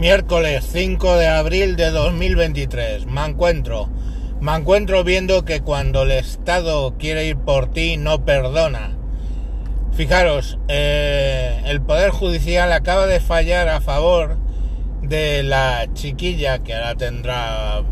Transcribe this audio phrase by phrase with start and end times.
[0.00, 3.04] Miércoles 5 de abril de 2023.
[3.04, 3.90] Me encuentro.
[4.40, 8.96] Me encuentro viendo que cuando el Estado quiere ir por ti no perdona.
[9.92, 14.38] Fijaros, eh, el Poder Judicial acaba de fallar a favor
[15.02, 17.82] de la chiquilla que ahora tendrá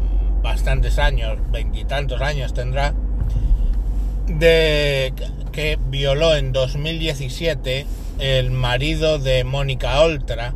[0.42, 2.94] bastantes años, veintitantos años tendrá,
[4.28, 5.12] de
[5.52, 7.84] que violó en 2017
[8.18, 10.54] el marido de Mónica Oltra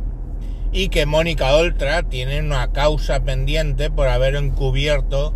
[0.73, 5.33] y que Mónica Oltra tiene una causa pendiente por haber encubierto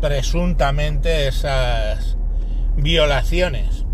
[0.00, 2.16] presuntamente esas
[2.76, 3.86] violaciones.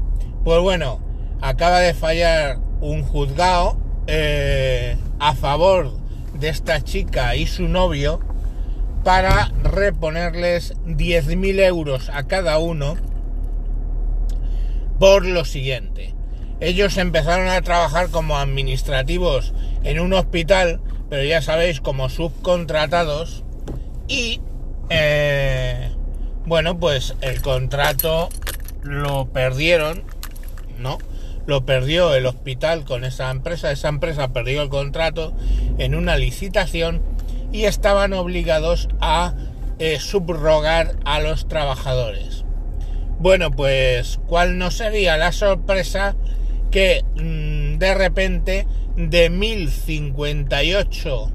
[0.44, 1.00] Pues bueno,
[1.42, 5.92] acaba de fallar un juzgado eh, a favor
[6.32, 8.20] de esta chica y su novio
[9.04, 12.96] para reponerles 10.000 euros a cada uno
[14.98, 16.17] por lo siguiente.
[16.60, 19.52] Ellos empezaron a trabajar como administrativos
[19.84, 23.44] en un hospital, pero ya sabéis, como subcontratados.
[24.08, 24.40] Y,
[24.90, 25.90] eh,
[26.46, 28.28] bueno, pues el contrato
[28.82, 30.02] lo perdieron,
[30.78, 30.98] ¿no?
[31.46, 35.32] Lo perdió el hospital con esa empresa, esa empresa perdió el contrato
[35.78, 37.02] en una licitación
[37.52, 39.34] y estaban obligados a
[39.78, 42.44] eh, subrogar a los trabajadores.
[43.20, 46.14] Bueno, pues, ¿cuál no sería la sorpresa
[46.70, 48.66] que mm, de repente
[48.96, 51.32] de 1058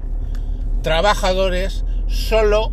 [0.82, 2.72] trabajadores solo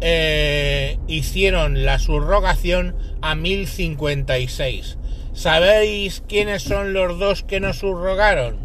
[0.00, 4.96] eh, hicieron la subrogación a 1056.
[5.32, 8.58] ¿Sabéis quiénes son los dos que no subrogaron?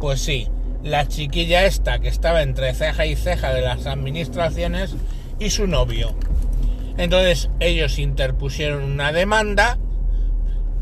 [0.00, 0.48] Pues sí,
[0.82, 4.94] la chiquilla esta que estaba entre ceja y ceja de las administraciones
[5.38, 6.14] y su novio.
[6.98, 9.78] Entonces ellos interpusieron una demanda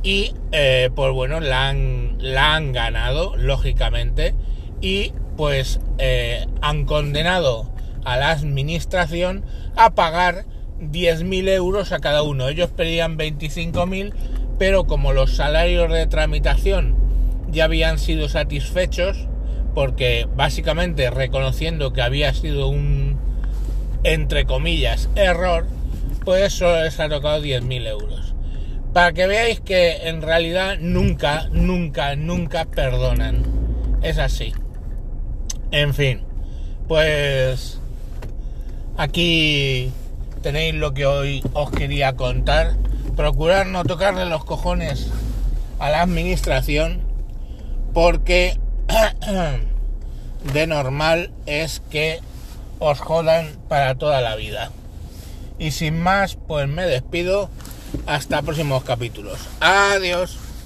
[0.04, 4.34] y eh, pues bueno, la han, ganado, lógicamente,
[4.82, 7.70] y pues eh, han condenado
[8.04, 9.44] a la administración
[9.76, 10.44] a pagar
[10.78, 12.48] 10.000 euros a cada uno.
[12.48, 14.12] Ellos pedían 25.000,
[14.58, 16.94] pero como los salarios de tramitación
[17.50, 19.26] ya habían sido satisfechos,
[19.74, 23.18] porque básicamente reconociendo que había sido un,
[24.02, 25.66] entre comillas, error,
[26.26, 28.34] pues eso les ha tocado 10.000 euros
[28.94, 33.42] para que veáis que en realidad nunca, nunca, nunca perdonan.
[34.02, 34.54] Es así.
[35.72, 36.22] En fin,
[36.86, 37.80] pues
[38.96, 39.90] aquí
[40.42, 42.76] tenéis lo que hoy os quería contar.
[43.16, 45.10] Procurar no tocarle los cojones
[45.80, 47.00] a la administración
[47.92, 48.60] porque
[50.52, 52.20] de normal es que
[52.78, 54.70] os jodan para toda la vida.
[55.58, 57.50] Y sin más, pues me despido
[58.06, 59.38] hasta próximos capítulos.
[59.60, 60.43] Adiós.